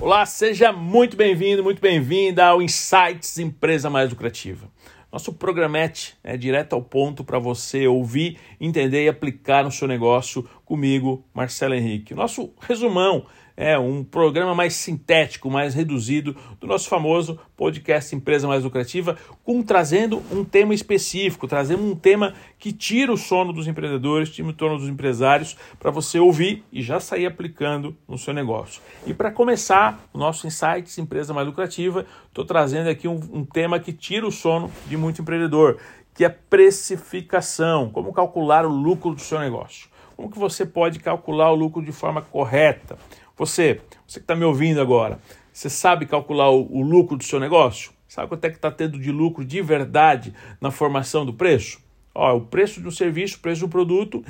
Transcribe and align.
Olá, 0.00 0.24
seja 0.24 0.72
muito 0.72 1.16
bem-vindo, 1.16 1.64
muito 1.64 1.82
bem-vinda 1.82 2.46
ao 2.46 2.62
Insights 2.62 3.36
Empresa 3.36 3.90
Mais 3.90 4.08
Lucrativa. 4.08 4.70
Nosso 5.10 5.32
programete 5.32 6.16
é 6.22 6.36
direto 6.36 6.74
ao 6.74 6.80
ponto 6.80 7.24
para 7.24 7.40
você 7.40 7.84
ouvir, 7.88 8.38
entender 8.60 9.04
e 9.04 9.08
aplicar 9.08 9.64
no 9.64 9.72
seu 9.72 9.88
negócio 9.88 10.48
comigo, 10.64 11.24
Marcelo 11.34 11.74
Henrique. 11.74 12.14
Nosso 12.14 12.52
resumão 12.60 13.26
é 13.60 13.76
um 13.76 14.04
programa 14.04 14.54
mais 14.54 14.74
sintético, 14.74 15.50
mais 15.50 15.74
reduzido 15.74 16.36
do 16.60 16.66
nosso 16.68 16.88
famoso 16.88 17.40
podcast 17.56 18.14
Empresa 18.14 18.46
Mais 18.46 18.62
Lucrativa, 18.62 19.18
com 19.42 19.64
trazendo 19.64 20.22
um 20.30 20.44
tema 20.44 20.72
específico, 20.72 21.48
trazendo 21.48 21.82
um 21.82 21.96
tema 21.96 22.34
que 22.56 22.72
tira 22.72 23.12
o 23.12 23.16
sono 23.16 23.52
dos 23.52 23.66
empreendedores, 23.66 24.30
tira 24.30 24.46
o 24.46 24.54
sono 24.56 24.78
dos 24.78 24.88
empresários, 24.88 25.56
para 25.76 25.90
você 25.90 26.20
ouvir 26.20 26.64
e 26.72 26.80
já 26.80 27.00
sair 27.00 27.26
aplicando 27.26 27.96
no 28.06 28.16
seu 28.16 28.32
negócio. 28.32 28.80
E 29.04 29.12
para 29.12 29.32
começar 29.32 30.08
o 30.12 30.18
nosso 30.18 30.46
Insights 30.46 30.96
Empresa 30.96 31.34
Mais 31.34 31.48
Lucrativa, 31.48 32.06
estou 32.28 32.44
trazendo 32.44 32.88
aqui 32.88 33.08
um, 33.08 33.18
um 33.32 33.44
tema 33.44 33.80
que 33.80 33.92
tira 33.92 34.24
o 34.24 34.30
sono 34.30 34.70
de 34.86 34.96
muito 34.96 35.20
empreendedor, 35.20 35.78
que 36.14 36.24
é 36.24 36.28
precificação, 36.28 37.90
como 37.90 38.12
calcular 38.12 38.64
o 38.64 38.68
lucro 38.68 39.16
do 39.16 39.20
seu 39.20 39.40
negócio. 39.40 39.88
Como 40.16 40.30
que 40.30 40.38
você 40.38 40.66
pode 40.66 40.98
calcular 40.98 41.50
o 41.52 41.54
lucro 41.54 41.80
de 41.80 41.92
forma 41.92 42.22
correta? 42.22 42.98
Você, 43.38 43.80
você 44.04 44.18
que 44.18 44.24
está 44.24 44.34
me 44.34 44.44
ouvindo 44.44 44.80
agora, 44.80 45.20
você 45.52 45.70
sabe 45.70 46.06
calcular 46.06 46.50
o, 46.50 46.66
o, 46.70 46.82
lucro 46.82 47.16
do 47.16 47.22
seu 47.22 47.38
negócio? 47.38 47.92
Sabe 48.08 48.28
quanto 48.28 48.44
é 48.44 48.50
que 48.50 48.56
está 48.56 48.70
tendo 48.70 48.98
de 48.98 49.12
lucro 49.12 49.44
de 49.44 49.62
verdade 49.62 50.34
na 50.60 50.72
formação 50.72 51.24
do 51.24 51.32
preço? 51.32 51.80
Ó, 52.12 52.36
o 52.36 52.40
preço 52.40 52.80
do 52.80 52.90
serviço, 52.90 53.36
o 53.36 53.40
preço 53.40 53.60
do 53.60 53.68
produto, 53.68 54.24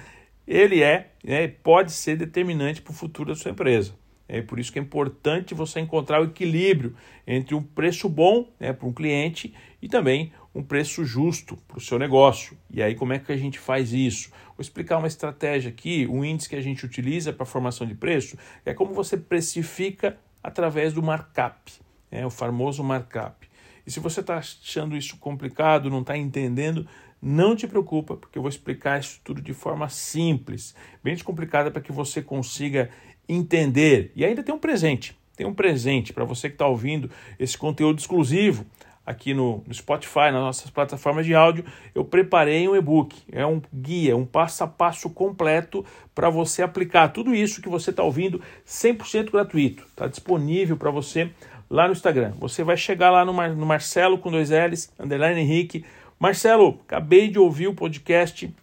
ele 0.46 0.82
é, 0.82 1.12
né, 1.24 1.48
pode 1.48 1.92
ser 1.92 2.16
determinante 2.16 2.82
para 2.82 2.90
o 2.90 2.94
futuro 2.94 3.30
da 3.30 3.34
sua 3.34 3.50
empresa. 3.50 3.94
É 4.28 4.42
por 4.42 4.58
isso 4.58 4.70
que 4.70 4.78
é 4.78 4.82
importante 4.82 5.54
você 5.54 5.80
encontrar 5.80 6.20
o 6.20 6.24
equilíbrio 6.24 6.94
entre 7.26 7.54
um 7.54 7.62
preço 7.62 8.10
bom 8.10 8.46
né, 8.60 8.74
para 8.74 8.86
um 8.86 8.92
cliente 8.92 9.54
e 9.80 9.88
também 9.88 10.32
um 10.54 10.62
preço 10.62 11.04
justo 11.04 11.56
para 11.68 11.78
o 11.78 11.80
seu 11.80 11.98
negócio. 11.98 12.56
E 12.70 12.82
aí, 12.82 12.94
como 12.94 13.12
é 13.12 13.18
que 13.18 13.32
a 13.32 13.36
gente 13.36 13.58
faz 13.58 13.92
isso? 13.92 14.30
Vou 14.56 14.62
explicar 14.62 14.98
uma 14.98 15.06
estratégia 15.06 15.70
aqui, 15.70 16.06
um 16.06 16.24
índice 16.24 16.48
que 16.48 16.56
a 16.56 16.60
gente 16.60 16.84
utiliza 16.84 17.32
para 17.32 17.46
formação 17.46 17.86
de 17.86 17.94
preço, 17.94 18.36
é 18.64 18.74
como 18.74 18.92
você 18.92 19.16
precifica 19.16 20.18
através 20.42 20.92
do 20.92 21.02
markup, 21.02 21.72
é 22.10 22.26
o 22.26 22.30
famoso 22.30 22.82
markup. 22.82 23.48
E 23.86 23.90
se 23.90 24.00
você 24.00 24.20
está 24.20 24.36
achando 24.36 24.96
isso 24.96 25.16
complicado, 25.18 25.88
não 25.88 26.00
está 26.00 26.16
entendendo, 26.16 26.86
não 27.20 27.56
te 27.56 27.66
preocupa, 27.66 28.16
porque 28.16 28.38
eu 28.38 28.42
vou 28.42 28.48
explicar 28.48 29.00
isso 29.00 29.20
tudo 29.24 29.40
de 29.40 29.52
forma 29.52 29.88
simples, 29.88 30.74
bem 31.02 31.14
descomplicada 31.14 31.70
para 31.70 31.82
que 31.82 31.92
você 31.92 32.22
consiga 32.22 32.90
entender. 33.28 34.12
E 34.14 34.24
ainda 34.24 34.42
tem 34.42 34.54
um 34.54 34.58
presente, 34.58 35.16
tem 35.36 35.46
um 35.46 35.54
presente 35.54 36.12
para 36.12 36.24
você 36.24 36.48
que 36.48 36.54
está 36.54 36.66
ouvindo 36.66 37.10
esse 37.38 37.56
conteúdo 37.56 37.98
exclusivo 37.98 38.66
aqui 39.08 39.32
no, 39.32 39.64
Spotify, 39.72 40.30
nas 40.30 40.34
nossas 40.34 40.70
plataformas 40.70 41.24
de 41.24 41.34
áudio, 41.34 41.64
eu 41.94 42.04
preparei 42.04 42.68
um 42.68 42.76
e-book. 42.76 43.16
É 43.32 43.44
um 43.46 43.62
guia, 43.72 44.14
um 44.14 44.26
passo 44.26 44.62
a 44.64 44.66
passo 44.66 45.08
completo 45.08 45.82
para 46.14 46.28
você 46.28 46.62
aplicar 46.62 47.08
tudo 47.08 47.34
isso 47.34 47.62
que 47.62 47.70
você 47.70 47.88
está 47.88 48.02
ouvindo 48.02 48.42
100% 48.66 49.30
gratuito. 49.30 49.82
Está 49.84 50.06
disponível 50.06 50.76
para 50.76 50.90
você 50.90 51.30
lá 51.70 51.86
no 51.86 51.92
Instagram. 51.92 52.34
Você 52.38 52.62
vai 52.62 52.76
chegar 52.76 53.10
lá 53.10 53.24
no, 53.24 53.32
Mar, 53.32 53.48
no 53.48 53.64
Marcelo 53.64 54.18
com 54.18 54.30
dois 54.30 54.50
L's, 54.50 54.92
underline 55.00 55.40
Henrique. 55.40 55.86
Marcelo, 56.20 56.78
acabei 56.86 57.28
de 57.28 57.38
ouvir 57.38 57.68
o 57.68 57.74
podcast, 57.74 58.54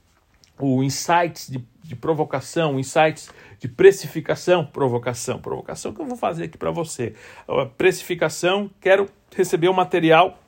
o 0.60 0.84
Insights 0.84 1.50
de, 1.50 1.66
de 1.88 1.96
provocação, 1.96 2.80
Insights 2.80 3.30
de 3.60 3.68
precificação, 3.68 4.66
provocação, 4.66 5.40
provocação 5.40 5.94
que 5.94 6.02
eu 6.02 6.06
vou 6.06 6.18
fazer 6.18 6.46
aqui 6.46 6.58
para 6.58 6.72
você. 6.72 7.14
Precificação, 7.78 8.70
quero 8.82 9.08
receber 9.36 9.70
o 9.70 9.74
material 9.74 10.40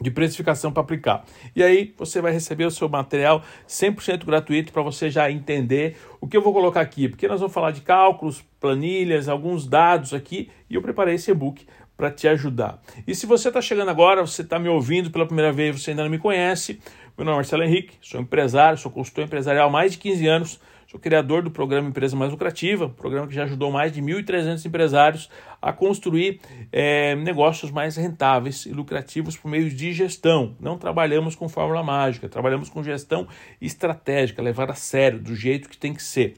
de 0.00 0.10
precificação 0.10 0.70
para 0.70 0.82
aplicar. 0.82 1.24
E 1.54 1.62
aí 1.62 1.94
você 1.96 2.20
vai 2.20 2.30
receber 2.30 2.66
o 2.66 2.70
seu 2.70 2.88
material 2.88 3.42
100% 3.66 4.24
gratuito 4.26 4.72
para 4.72 4.82
você 4.82 5.08
já 5.08 5.30
entender 5.30 5.96
o 6.20 6.26
que 6.26 6.36
eu 6.36 6.42
vou 6.42 6.52
colocar 6.52 6.82
aqui, 6.82 7.08
porque 7.08 7.26
nós 7.26 7.40
vamos 7.40 7.54
falar 7.54 7.70
de 7.70 7.80
cálculos, 7.80 8.44
planilhas, 8.60 9.28
alguns 9.28 9.66
dados 9.66 10.12
aqui 10.12 10.50
e 10.68 10.74
eu 10.74 10.82
preparei 10.82 11.14
esse 11.14 11.30
e-book 11.30 11.66
para 11.96 12.10
te 12.10 12.28
ajudar. 12.28 12.78
E 13.06 13.14
se 13.14 13.24
você 13.24 13.48
está 13.48 13.62
chegando 13.62 13.88
agora, 13.88 14.20
você 14.20 14.42
está 14.42 14.58
me 14.58 14.68
ouvindo 14.68 15.10
pela 15.10 15.24
primeira 15.24 15.50
vez, 15.50 15.80
você 15.80 15.92
ainda 15.92 16.02
não 16.02 16.10
me 16.10 16.18
conhece, 16.18 16.78
meu 17.16 17.24
nome 17.24 17.34
é 17.34 17.36
Marcelo 17.36 17.62
Henrique, 17.62 17.94
sou 18.00 18.20
empresário, 18.20 18.78
sou 18.78 18.90
consultor 18.90 19.24
empresarial 19.24 19.68
há 19.68 19.70
mais 19.70 19.92
de 19.92 19.98
15 19.98 20.26
anos, 20.26 20.60
Sou 20.88 21.00
criador 21.00 21.42
do 21.42 21.50
programa 21.50 21.88
Empresa 21.88 22.14
Mais 22.14 22.30
Lucrativa, 22.30 22.88
programa 22.88 23.26
que 23.26 23.34
já 23.34 23.42
ajudou 23.42 23.72
mais 23.72 23.90
de 23.90 24.00
1.300 24.00 24.64
empresários 24.66 25.28
a 25.60 25.72
construir 25.72 26.40
é, 26.70 27.16
negócios 27.16 27.72
mais 27.72 27.96
rentáveis 27.96 28.66
e 28.66 28.70
lucrativos 28.70 29.36
por 29.36 29.50
meio 29.50 29.68
de 29.68 29.92
gestão. 29.92 30.54
Não 30.60 30.78
trabalhamos 30.78 31.34
com 31.34 31.48
fórmula 31.48 31.82
mágica, 31.82 32.28
trabalhamos 32.28 32.68
com 32.68 32.84
gestão 32.84 33.26
estratégica, 33.60 34.40
levar 34.40 34.70
a 34.70 34.74
sério, 34.74 35.18
do 35.18 35.34
jeito 35.34 35.68
que 35.68 35.76
tem 35.76 35.92
que 35.92 36.02
ser. 36.02 36.34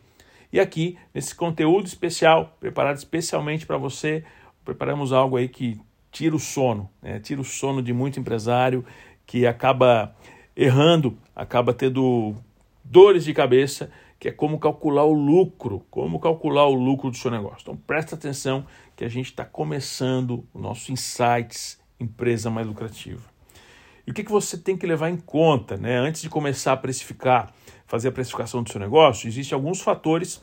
E 0.50 0.58
aqui, 0.58 0.96
nesse 1.12 1.34
conteúdo 1.34 1.86
especial, 1.86 2.56
preparado 2.58 2.96
especialmente 2.96 3.66
para 3.66 3.76
você, 3.76 4.24
preparamos 4.64 5.12
algo 5.12 5.36
aí 5.36 5.46
que 5.46 5.78
tira 6.10 6.34
o 6.34 6.38
sono, 6.40 6.88
né? 7.02 7.20
tira 7.20 7.40
o 7.40 7.44
sono 7.44 7.82
de 7.82 7.92
muito 7.92 8.18
empresário 8.18 8.82
que 9.26 9.46
acaba 9.46 10.16
errando, 10.58 11.16
acaba 11.36 11.72
tendo 11.72 12.34
dores 12.82 13.24
de 13.24 13.32
cabeça 13.32 13.92
que 14.18 14.26
é 14.26 14.32
como 14.32 14.58
calcular 14.58 15.04
o 15.04 15.12
lucro, 15.12 15.86
como 15.88 16.18
calcular 16.18 16.66
o 16.66 16.74
lucro 16.74 17.08
do 17.08 17.16
seu 17.16 17.30
negócio. 17.30 17.60
Então 17.62 17.76
presta 17.76 18.16
atenção 18.16 18.66
que 18.96 19.04
a 19.04 19.08
gente 19.08 19.26
está 19.26 19.44
começando 19.44 20.44
o 20.52 20.58
nosso 20.58 20.90
Insights 20.90 21.78
Empresa 22.00 22.50
Mais 22.50 22.66
Lucrativa. 22.66 23.22
E 24.04 24.10
o 24.10 24.14
que, 24.14 24.24
que 24.24 24.32
você 24.32 24.58
tem 24.58 24.76
que 24.76 24.84
levar 24.84 25.10
em 25.10 25.16
conta, 25.16 25.76
né? 25.76 25.96
Antes 25.96 26.22
de 26.22 26.28
começar 26.28 26.72
a 26.72 26.76
precificar, 26.76 27.54
fazer 27.86 28.08
a 28.08 28.12
precificação 28.12 28.60
do 28.60 28.72
seu 28.72 28.80
negócio, 28.80 29.28
existem 29.28 29.54
alguns 29.54 29.80
fatores, 29.80 30.42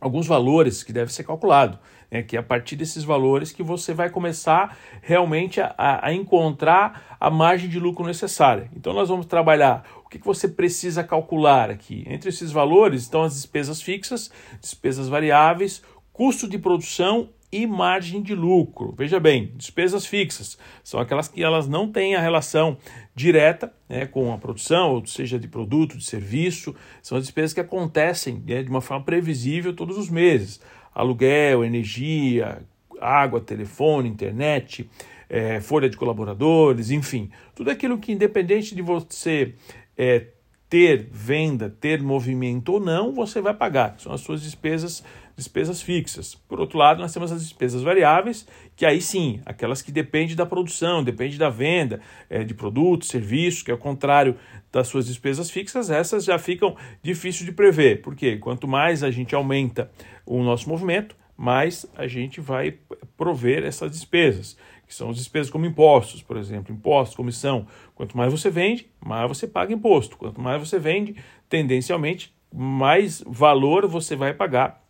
alguns 0.00 0.26
valores 0.26 0.82
que 0.82 0.92
devem 0.92 1.12
ser 1.12 1.24
calculados. 1.24 1.78
Né? 2.10 2.22
Que 2.22 2.36
é 2.36 2.40
a 2.40 2.42
partir 2.42 2.76
desses 2.76 3.04
valores 3.04 3.52
que 3.52 3.62
você 3.62 3.92
vai 3.92 4.10
começar 4.10 4.76
realmente 5.02 5.60
a, 5.60 5.74
a 6.02 6.12
encontrar 6.12 7.16
a 7.18 7.30
margem 7.30 7.68
de 7.68 7.78
lucro 7.78 8.06
necessária. 8.06 8.70
Então 8.76 8.92
nós 8.92 9.08
vamos 9.08 9.26
trabalhar 9.26 9.84
o 10.04 10.08
que, 10.08 10.18
que 10.18 10.26
você 10.26 10.46
precisa 10.46 11.02
calcular 11.02 11.70
aqui? 11.70 12.04
Entre 12.06 12.28
esses 12.28 12.52
valores 12.52 13.02
estão 13.02 13.24
as 13.24 13.34
despesas 13.34 13.82
fixas, 13.82 14.30
despesas 14.60 15.08
variáveis, 15.08 15.82
custo 16.12 16.48
de 16.48 16.58
produção 16.58 17.28
e 17.50 17.66
margem 17.66 18.22
de 18.22 18.34
lucro. 18.34 18.94
Veja 18.96 19.20
bem, 19.20 19.52
despesas 19.54 20.06
fixas 20.06 20.58
são 20.82 21.00
aquelas 21.00 21.28
que 21.28 21.42
elas 21.42 21.68
não 21.68 21.90
têm 21.90 22.14
a 22.14 22.20
relação 22.20 22.76
direta 23.14 23.72
né, 23.88 24.06
com 24.06 24.32
a 24.32 24.38
produção, 24.38 24.94
ou 24.94 25.06
seja, 25.06 25.38
de 25.38 25.48
produto, 25.48 25.96
de 25.96 26.04
serviço, 26.04 26.74
são 27.02 27.16
as 27.16 27.24
despesas 27.24 27.52
que 27.52 27.60
acontecem 27.60 28.42
né, 28.46 28.62
de 28.62 28.70
uma 28.70 28.80
forma 28.80 29.04
previsível 29.04 29.74
todos 29.74 29.96
os 29.96 30.10
meses. 30.10 30.60
Aluguel, 30.94 31.64
energia, 31.64 32.62
água, 33.00 33.40
telefone, 33.40 34.08
internet, 34.08 34.88
é, 35.28 35.60
folha 35.60 35.88
de 35.88 35.96
colaboradores, 35.96 36.90
enfim, 36.90 37.30
tudo 37.54 37.70
aquilo 37.70 37.98
que, 37.98 38.12
independente 38.12 38.74
de 38.74 38.82
você 38.82 39.54
é, 39.96 40.26
ter 40.68 41.08
venda, 41.10 41.70
ter 41.80 42.02
movimento 42.02 42.74
ou 42.74 42.80
não, 42.80 43.12
você 43.12 43.40
vai 43.40 43.54
pagar. 43.54 43.96
São 43.98 44.12
as 44.12 44.20
suas 44.20 44.42
despesas, 44.42 45.02
despesas 45.36 45.82
fixas. 45.82 46.34
Por 46.34 46.58
outro 46.58 46.78
lado, 46.78 47.00
nós 47.00 47.12
temos 47.12 47.30
as 47.30 47.42
despesas 47.42 47.82
variáveis, 47.82 48.46
que 48.74 48.86
aí 48.86 49.00
sim, 49.02 49.40
aquelas 49.44 49.82
que 49.82 49.92
dependem 49.92 50.34
da 50.34 50.46
produção, 50.46 51.04
dependem 51.04 51.36
da 51.36 51.50
venda 51.50 52.00
é, 52.30 52.42
de 52.42 52.54
produtos, 52.54 53.08
serviços, 53.08 53.62
que 53.62 53.70
é 53.70 53.74
o 53.74 53.78
contrário 53.78 54.36
das 54.72 54.88
suas 54.88 55.06
despesas 55.06 55.50
fixas, 55.50 55.90
essas 55.90 56.24
já 56.24 56.38
ficam 56.38 56.74
difíceis 57.02 57.44
de 57.44 57.52
prever. 57.52 58.00
Porque 58.00 58.38
quanto 58.38 58.66
mais 58.66 59.02
a 59.02 59.10
gente 59.10 59.34
aumenta 59.34 59.90
o 60.24 60.42
nosso 60.42 60.68
movimento, 60.68 61.14
mais 61.36 61.84
a 61.94 62.06
gente 62.06 62.40
vai 62.40 62.78
prover 63.16 63.62
essas 63.62 63.90
despesas 63.90 64.56
que 64.86 64.94
são 64.94 65.10
as 65.10 65.16
despesas 65.16 65.50
como 65.50 65.66
impostos, 65.66 66.22
por 66.22 66.36
exemplo, 66.36 66.72
impostos, 66.72 67.16
comissão. 67.16 67.66
Quanto 67.94 68.16
mais 68.16 68.30
você 68.30 68.48
vende, 68.48 68.88
mais 69.04 69.28
você 69.28 69.46
paga 69.46 69.74
imposto. 69.74 70.16
Quanto 70.16 70.40
mais 70.40 70.60
você 70.60 70.78
vende, 70.78 71.16
tendencialmente, 71.48 72.32
mais 72.54 73.20
valor 73.26 73.88
você 73.88 74.14
vai 74.14 74.32
pagar 74.32 74.85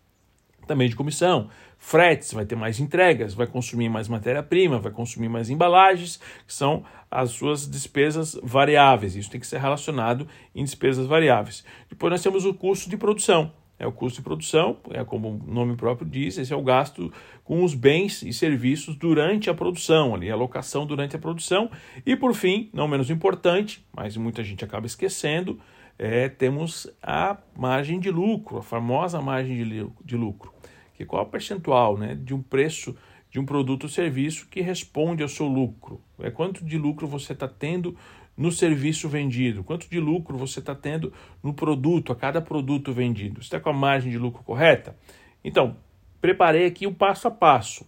também 0.66 0.88
de 0.88 0.96
comissão. 0.96 1.48
Fretes, 1.78 2.32
vai 2.32 2.44
ter 2.44 2.56
mais 2.56 2.80
entregas, 2.80 3.34
vai 3.34 3.46
consumir 3.46 3.88
mais 3.88 4.08
matéria-prima, 4.08 4.78
vai 4.78 4.92
consumir 4.92 5.28
mais 5.28 5.50
embalagens, 5.50 6.20
que 6.46 6.52
são 6.52 6.84
as 7.10 7.30
suas 7.30 7.68
despesas 7.68 8.38
variáveis. 8.42 9.14
Isso 9.14 9.30
tem 9.30 9.40
que 9.40 9.46
ser 9.46 9.60
relacionado 9.60 10.26
em 10.54 10.64
despesas 10.64 11.06
variáveis. 11.06 11.64
Depois 11.88 12.10
nós 12.10 12.22
temos 12.22 12.44
o 12.44 12.54
custo 12.54 12.90
de 12.90 12.96
produção 12.96 13.52
é 13.78 13.86
o 13.86 13.92
custo 13.92 14.20
de 14.20 14.24
produção, 14.24 14.78
é 14.90 15.04
como 15.04 15.28
o 15.28 15.52
nome 15.52 15.76
próprio 15.76 16.08
diz, 16.08 16.38
esse 16.38 16.52
é 16.52 16.56
o 16.56 16.62
gasto 16.62 17.12
com 17.44 17.62
os 17.62 17.74
bens 17.74 18.22
e 18.22 18.32
serviços 18.32 18.96
durante 18.96 19.50
a 19.50 19.54
produção, 19.54 20.14
ali, 20.14 20.30
a 20.30 20.34
alocação 20.34 20.86
durante 20.86 21.14
a 21.14 21.18
produção. 21.18 21.70
E 22.04 22.16
por 22.16 22.34
fim, 22.34 22.70
não 22.72 22.88
menos 22.88 23.10
importante, 23.10 23.84
mas 23.94 24.16
muita 24.16 24.42
gente 24.42 24.64
acaba 24.64 24.86
esquecendo, 24.86 25.60
é, 25.98 26.28
temos 26.28 26.86
a 27.02 27.36
margem 27.56 27.98
de 27.98 28.10
lucro, 28.10 28.58
a 28.58 28.62
famosa 28.62 29.20
margem 29.20 29.56
de 30.04 30.16
lucro, 30.16 30.52
que 30.94 31.04
qual 31.04 31.22
é 31.22 31.26
o 31.26 31.28
percentual 31.28 31.96
né, 31.96 32.14
de 32.14 32.34
um 32.34 32.42
preço 32.42 32.96
de 33.30 33.40
um 33.40 33.44
produto 33.44 33.84
ou 33.84 33.88
serviço 33.90 34.46
que 34.48 34.62
responde 34.62 35.22
ao 35.22 35.28
seu 35.28 35.46
lucro. 35.46 36.00
É 36.20 36.30
quanto 36.30 36.64
de 36.64 36.78
lucro 36.78 37.06
você 37.06 37.34
está 37.34 37.46
tendo 37.46 37.96
no 38.36 38.52
serviço 38.52 39.08
vendido, 39.08 39.64
quanto 39.64 39.88
de 39.90 39.98
lucro 40.00 40.36
você 40.36 40.58
está 40.58 40.74
tendo 40.74 41.12
no 41.42 41.52
produto, 41.52 42.12
a 42.12 42.16
cada 42.16 42.40
produto 42.40 42.92
vendido. 42.92 43.40
Está 43.40 43.58
com 43.58 43.70
a 43.70 43.72
margem 43.72 44.10
de 44.10 44.18
lucro 44.18 44.42
correta? 44.42 44.96
Então, 45.44 45.76
preparei 46.20 46.66
aqui 46.66 46.86
o 46.86 46.94
passo 46.94 47.28
a 47.28 47.30
passo. 47.30 47.86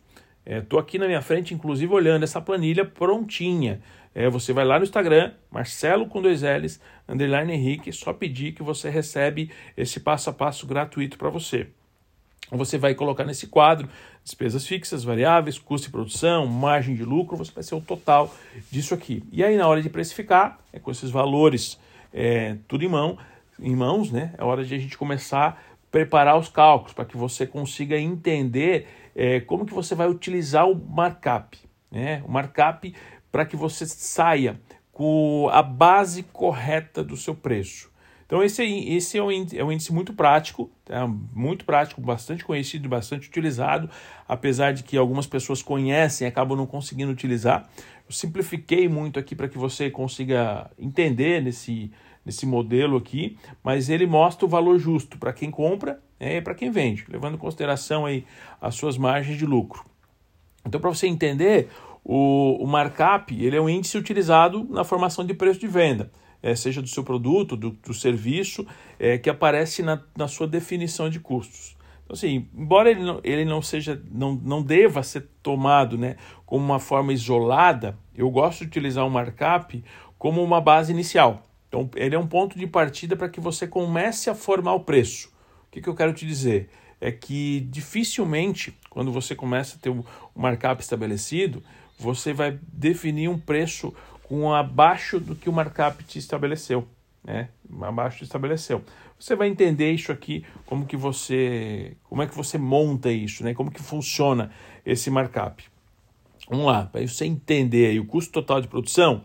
Estou 0.48 0.78
é, 0.78 0.82
aqui 0.82 0.98
na 0.98 1.06
minha 1.06 1.20
frente, 1.20 1.52
inclusive, 1.52 1.92
olhando 1.92 2.22
essa 2.22 2.40
planilha 2.40 2.84
prontinha. 2.84 3.80
É, 4.14 4.30
você 4.30 4.52
vai 4.52 4.64
lá 4.64 4.78
no 4.78 4.84
Instagram, 4.84 5.32
Marcelo 5.50 6.06
com 6.06 6.22
dois 6.22 6.40
L's, 6.42 6.80
underline 7.06 7.52
Henrique, 7.52 7.92
só 7.92 8.14
pedir 8.14 8.52
que 8.52 8.62
você 8.62 8.88
recebe 8.88 9.50
esse 9.76 10.00
passo 10.00 10.30
a 10.30 10.32
passo 10.32 10.66
gratuito 10.66 11.18
para 11.18 11.28
você. 11.28 11.68
Você 12.50 12.78
vai 12.78 12.94
colocar 12.94 13.24
nesse 13.24 13.46
quadro 13.46 13.88
despesas 14.24 14.66
fixas, 14.66 15.04
variáveis, 15.04 15.58
custo 15.58 15.88
de 15.88 15.92
produção, 15.92 16.46
margem 16.46 16.94
de 16.94 17.04
lucro, 17.04 17.36
você 17.36 17.52
vai 17.52 17.62
ser 17.62 17.74
o 17.74 17.80
total 17.80 18.34
disso 18.70 18.94
aqui. 18.94 19.22
E 19.30 19.44
aí, 19.44 19.56
na 19.56 19.66
hora 19.68 19.82
de 19.82 19.90
precificar, 19.90 20.58
é 20.72 20.78
com 20.78 20.90
esses 20.90 21.10
valores 21.10 21.78
é, 22.12 22.56
tudo 22.66 22.84
em 22.84 22.88
mão, 22.88 23.18
em 23.60 23.74
mãos, 23.74 24.10
né? 24.10 24.34
É 24.38 24.44
hora 24.44 24.64
de 24.64 24.74
a 24.74 24.78
gente 24.78 24.96
começar 24.96 25.62
preparar 25.90 26.38
os 26.38 26.48
cálculos 26.48 26.92
para 26.92 27.04
que 27.04 27.16
você 27.16 27.46
consiga 27.46 27.98
entender 27.98 28.86
é, 29.14 29.40
como 29.40 29.66
que 29.66 29.74
você 29.74 29.94
vai 29.94 30.08
utilizar 30.08 30.68
o 30.68 30.74
markup. 30.74 31.58
Né? 31.90 32.22
O 32.26 32.30
markup 32.30 32.94
para 33.30 33.44
que 33.44 33.56
você 33.56 33.86
saia 33.86 34.60
com 34.92 35.48
a 35.52 35.62
base 35.62 36.22
correta 36.24 37.02
do 37.04 37.16
seu 37.16 37.34
preço. 37.34 37.90
Então 38.26 38.44
esse, 38.44 38.62
esse 38.62 39.16
é, 39.16 39.22
um 39.22 39.32
índice, 39.32 39.58
é 39.58 39.64
um 39.64 39.72
índice 39.72 39.90
muito 39.90 40.12
prático, 40.12 40.70
é 40.86 40.98
muito 41.34 41.64
prático, 41.64 41.98
bastante 41.98 42.44
conhecido 42.44 42.84
e 42.84 42.88
bastante 42.88 43.26
utilizado, 43.26 43.88
apesar 44.28 44.72
de 44.72 44.82
que 44.82 44.98
algumas 44.98 45.26
pessoas 45.26 45.62
conhecem 45.62 46.26
e 46.26 46.28
acabam 46.28 46.54
não 46.54 46.66
conseguindo 46.66 47.10
utilizar. 47.10 47.66
Eu 48.06 48.12
simplifiquei 48.12 48.86
muito 48.86 49.18
aqui 49.18 49.34
para 49.34 49.48
que 49.48 49.56
você 49.56 49.88
consiga 49.88 50.70
entender 50.78 51.42
nesse, 51.42 51.90
nesse 52.28 52.44
modelo 52.44 52.98
aqui, 52.98 53.38
mas 53.64 53.88
ele 53.88 54.06
mostra 54.06 54.44
o 54.44 54.48
valor 54.48 54.78
justo 54.78 55.16
para 55.18 55.32
quem 55.32 55.50
compra 55.50 56.00
né, 56.20 56.36
e 56.36 56.42
para 56.42 56.54
quem 56.54 56.70
vende, 56.70 57.04
levando 57.08 57.34
em 57.34 57.38
consideração 57.38 58.04
aí 58.04 58.24
as 58.60 58.74
suas 58.74 58.98
margens 58.98 59.38
de 59.38 59.46
lucro. 59.46 59.84
Então, 60.64 60.80
para 60.80 60.90
você 60.90 61.06
entender, 61.06 61.68
o, 62.04 62.62
o 62.62 62.66
markup 62.66 63.34
ele 63.34 63.56
é 63.56 63.60
um 63.60 63.68
índice 63.68 63.96
utilizado 63.96 64.66
na 64.68 64.84
formação 64.84 65.24
de 65.24 65.32
preço 65.32 65.58
de 65.58 65.66
venda 65.66 66.10
é, 66.42 66.54
seja 66.54 66.80
do 66.80 66.88
seu 66.88 67.02
produto, 67.02 67.56
do, 67.56 67.70
do 67.70 67.94
serviço, 67.94 68.66
é, 68.98 69.18
que 69.18 69.28
aparece 69.28 69.82
na, 69.82 70.00
na 70.16 70.28
sua 70.28 70.46
definição 70.46 71.10
de 71.10 71.20
custos. 71.20 71.76
Então, 72.04 72.14
assim, 72.14 72.46
embora 72.54 72.90
ele 72.90 73.02
não, 73.02 73.20
ele 73.22 73.44
não 73.44 73.60
seja, 73.60 74.00
não, 74.10 74.34
não 74.34 74.62
deva 74.62 75.02
ser 75.02 75.28
tomado 75.42 75.98
né, 75.98 76.16
como 76.46 76.64
uma 76.64 76.78
forma 76.78 77.12
isolada, 77.12 77.98
eu 78.14 78.30
gosto 78.30 78.60
de 78.60 78.66
utilizar 78.66 79.06
o 79.06 79.10
markup 79.10 79.84
como 80.18 80.42
uma 80.42 80.60
base 80.60 80.92
inicial. 80.92 81.42
Então, 81.68 81.88
ele 81.94 82.14
é 82.14 82.18
um 82.18 82.26
ponto 82.26 82.58
de 82.58 82.66
partida 82.66 83.14
para 83.14 83.28
que 83.28 83.40
você 83.40 83.66
comece 83.66 84.30
a 84.30 84.34
formar 84.34 84.74
o 84.74 84.80
preço. 84.80 85.28
O 85.68 85.70
que, 85.70 85.82
que 85.82 85.88
eu 85.88 85.94
quero 85.94 86.12
te 86.12 86.26
dizer? 86.26 86.70
É 87.00 87.12
que 87.12 87.60
dificilmente, 87.70 88.76
quando 88.88 89.12
você 89.12 89.34
começa 89.34 89.76
a 89.76 89.78
ter 89.78 89.90
o 89.90 90.04
markup 90.34 90.82
estabelecido, 90.82 91.62
você 91.98 92.32
vai 92.32 92.58
definir 92.72 93.28
um 93.28 93.38
preço 93.38 93.94
com 94.22 94.52
abaixo 94.52 95.20
do 95.20 95.36
que 95.36 95.48
o 95.48 95.52
markup 95.52 96.02
te 96.04 96.18
estabeleceu, 96.18 96.86
né? 97.22 97.48
Abaixo 97.82 98.24
estabeleceu. 98.24 98.82
Você 99.18 99.34
vai 99.34 99.48
entender 99.48 99.90
isso 99.92 100.12
aqui, 100.12 100.44
como 100.64 100.86
que 100.86 100.96
você, 100.96 101.96
como 102.04 102.22
é 102.22 102.26
que 102.26 102.34
você 102.34 102.56
monta 102.56 103.10
isso, 103.10 103.42
né? 103.44 103.52
Como 103.52 103.70
que 103.70 103.82
funciona 103.82 104.50
esse 104.86 105.10
markup. 105.10 105.64
Vamos 106.48 106.66
lá, 106.66 106.86
para 106.86 107.06
você 107.06 107.26
entender 107.26 107.86
aí, 107.86 108.00
o 108.00 108.06
custo 108.06 108.32
total 108.32 108.60
de 108.60 108.68
produção 108.68 109.24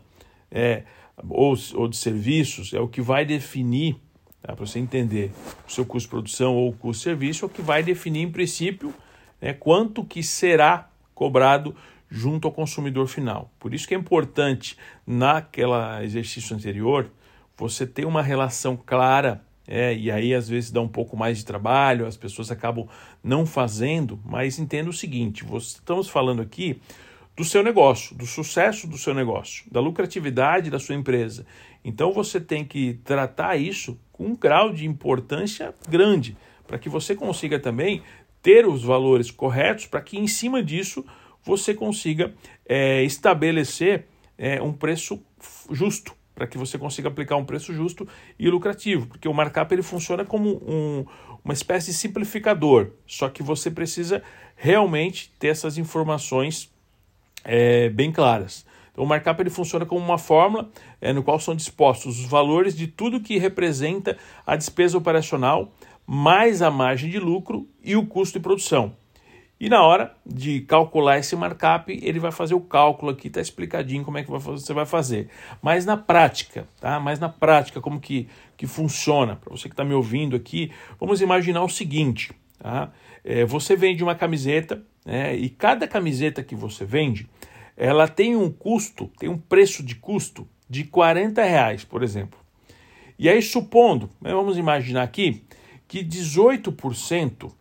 é, 0.51 0.83
ou, 1.29 1.55
ou 1.75 1.87
de 1.87 1.97
serviços 1.97 2.73
é 2.73 2.79
o 2.79 2.87
que 2.87 3.01
vai 3.01 3.25
definir, 3.25 3.95
tá? 4.41 4.55
para 4.55 4.65
você 4.65 4.79
entender 4.79 5.31
o 5.67 5.71
seu 5.71 5.85
custo 5.85 6.07
de 6.07 6.11
produção 6.11 6.55
ou 6.55 6.69
o 6.69 6.73
custo 6.73 6.99
de 6.99 7.03
serviço, 7.03 7.45
é 7.45 7.47
o 7.47 7.49
que 7.49 7.61
vai 7.61 7.83
definir, 7.83 8.21
em 8.21 8.31
princípio, 8.31 8.93
né, 9.41 9.53
quanto 9.53 10.03
que 10.03 10.23
será 10.23 10.89
cobrado 11.13 11.75
junto 12.09 12.47
ao 12.47 12.53
consumidor 12.53 13.07
final. 13.07 13.51
Por 13.59 13.73
isso 13.73 13.87
que 13.87 13.95
é 13.95 13.97
importante, 13.97 14.77
naquela 15.05 16.03
exercício 16.03 16.55
anterior, 16.55 17.09
você 17.57 17.87
ter 17.87 18.05
uma 18.05 18.21
relação 18.21 18.77
clara, 18.77 19.43
é, 19.67 19.95
e 19.95 20.11
aí 20.11 20.33
às 20.33 20.47
vezes 20.47 20.71
dá 20.71 20.81
um 20.81 20.87
pouco 20.87 21.15
mais 21.15 21.39
de 21.39 21.45
trabalho, 21.45 22.05
as 22.05 22.17
pessoas 22.17 22.51
acabam 22.51 22.87
não 23.23 23.45
fazendo, 23.45 24.19
mas 24.25 24.59
entenda 24.59 24.89
o 24.89 24.93
seguinte: 24.93 25.45
estamos 25.57 26.09
falando 26.09 26.41
aqui 26.41 26.81
do 27.35 27.43
seu 27.43 27.63
negócio, 27.63 28.15
do 28.15 28.25
sucesso 28.25 28.87
do 28.87 28.97
seu 28.97 29.13
negócio, 29.13 29.65
da 29.71 29.79
lucratividade 29.79 30.69
da 30.69 30.79
sua 30.79 30.95
empresa. 30.95 31.45
Então 31.83 32.13
você 32.13 32.39
tem 32.39 32.63
que 32.63 32.93
tratar 33.03 33.57
isso 33.57 33.99
com 34.11 34.27
um 34.27 34.35
grau 34.35 34.71
de 34.71 34.85
importância 34.85 35.73
grande, 35.89 36.37
para 36.67 36.77
que 36.77 36.89
você 36.89 37.15
consiga 37.15 37.59
também 37.59 38.01
ter 38.41 38.67
os 38.67 38.83
valores 38.83 39.31
corretos, 39.31 39.87
para 39.87 40.01
que 40.01 40.17
em 40.17 40.27
cima 40.27 40.61
disso 40.61 41.03
você 41.43 41.73
consiga 41.73 42.33
é, 42.65 43.03
estabelecer 43.03 44.07
é, 44.37 44.61
um 44.61 44.71
preço 44.71 45.21
justo, 45.71 46.13
para 46.35 46.47
que 46.47 46.57
você 46.57 46.77
consiga 46.77 47.09
aplicar 47.09 47.35
um 47.35 47.45
preço 47.45 47.73
justo 47.73 48.07
e 48.39 48.49
lucrativo, 48.49 49.07
porque 49.07 49.27
o 49.27 49.33
markup 49.33 49.73
ele 49.73 49.83
funciona 49.83 50.25
como 50.25 50.61
um, 50.65 51.05
uma 51.43 51.53
espécie 51.53 51.91
de 51.91 51.97
simplificador, 51.97 52.91
só 53.05 53.29
que 53.29 53.43
você 53.43 53.69
precisa 53.69 54.23
realmente 54.55 55.31
ter 55.37 55.47
essas 55.47 55.77
informações 55.77 56.72
é, 57.43 57.89
bem 57.89 58.11
claras. 58.11 58.65
Então, 58.91 59.03
o 59.03 59.07
markup 59.07 59.41
ele 59.41 59.49
funciona 59.49 59.85
como 59.85 60.05
uma 60.05 60.17
fórmula 60.17 60.69
é, 61.01 61.11
no 61.11 61.23
qual 61.23 61.39
são 61.39 61.55
dispostos 61.55 62.19
os 62.19 62.25
valores 62.25 62.75
de 62.75 62.87
tudo 62.87 63.19
que 63.19 63.37
representa 63.39 64.17
a 64.45 64.55
despesa 64.55 64.97
operacional, 64.97 65.71
mais 66.05 66.61
a 66.61 66.69
margem 66.69 67.09
de 67.09 67.19
lucro 67.19 67.67
e 67.83 67.95
o 67.95 68.05
custo 68.05 68.37
de 68.37 68.43
produção. 68.43 68.95
E 69.59 69.69
na 69.69 69.81
hora 69.81 70.13
de 70.25 70.61
calcular 70.61 71.17
esse 71.17 71.35
markup, 71.35 71.91
ele 72.03 72.19
vai 72.19 72.31
fazer 72.31 72.53
o 72.53 72.59
cálculo 72.59 73.11
aqui, 73.11 73.27
está 73.27 73.39
explicadinho 73.39 74.03
como 74.03 74.17
é 74.17 74.23
que 74.23 74.29
você 74.29 74.73
vai 74.73 74.85
fazer. 74.85 75.29
Mas 75.61 75.85
na 75.85 75.95
prática, 75.95 76.67
tá? 76.81 76.99
Mas 76.99 77.17
na 77.17 77.29
prática, 77.29 77.79
como 77.79 77.99
que, 77.99 78.27
que 78.57 78.67
funciona? 78.67 79.37
Para 79.37 79.51
você 79.51 79.69
que 79.69 79.73
está 79.73 79.85
me 79.85 79.93
ouvindo 79.93 80.35
aqui, 80.35 80.69
vamos 80.99 81.21
imaginar 81.21 81.63
o 81.63 81.69
seguinte, 81.69 82.33
tá? 82.63 82.93
É, 83.25 83.43
você 83.43 83.75
vende 83.75 84.01
uma 84.01 84.15
camiseta, 84.15 84.81
né? 85.05 85.35
E 85.35 85.49
cada 85.49 85.85
camiseta 85.85 86.41
que 86.41 86.55
você 86.55 86.85
vende, 86.85 87.29
ela 87.75 88.07
tem 88.07 88.37
um 88.37 88.49
custo, 88.49 89.11
tem 89.19 89.27
um 89.27 89.37
preço 89.37 89.83
de 89.83 89.95
custo 89.95 90.47
de 90.69 90.85
40 90.85 91.43
reais, 91.43 91.83
por 91.83 92.01
exemplo. 92.01 92.39
E 93.19 93.27
aí, 93.27 93.41
supondo, 93.41 94.09
né, 94.21 94.31
vamos 94.31 94.57
imaginar 94.57 95.03
aqui, 95.03 95.43
que 95.87 96.03
18% 96.03 97.51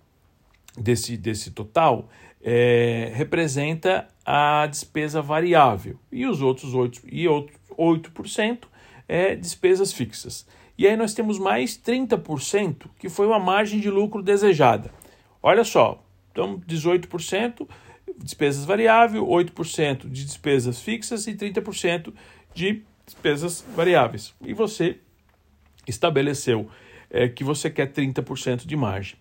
desse, 0.78 1.16
desse 1.16 1.50
total 1.50 2.09
é, 2.40 3.11
representa 3.14 4.09
a 4.25 4.66
despesa 4.66 5.21
variável 5.21 5.99
e 6.11 6.26
os 6.26 6.40
outros 6.40 6.73
8%, 6.75 7.02
e 7.11 7.26
outros 7.26 7.59
8% 7.76 8.64
é 9.09 9.35
despesas 9.35 9.92
fixas. 9.92 10.47
E 10.76 10.87
aí 10.87 10.97
nós 10.97 11.14
temos 11.14 11.38
mais 11.38 11.76
30% 11.76 12.87
que 12.99 13.09
foi 13.09 13.26
uma 13.26 13.38
margem 13.38 13.81
de 13.81 13.91
lucro 13.91 14.23
desejada. 14.23 14.91
Olha 15.43 15.64
só, 15.64 16.02
então 16.31 16.61
18% 16.61 17.69
despesas 18.19 18.64
variáveis, 18.64 19.23
8% 19.23 20.09
de 20.09 20.25
despesas 20.25 20.81
fixas 20.81 21.26
e 21.26 21.35
30% 21.35 22.12
de 22.55 22.83
despesas 23.05 23.64
variáveis. 23.75 24.35
E 24.45 24.52
você 24.52 24.99
estabeleceu 25.87 26.69
é, 27.11 27.29
que 27.29 27.45
você 27.45 27.69
quer 27.71 27.93
30% 27.93 28.67
de 28.67 28.76
margem. 28.76 29.17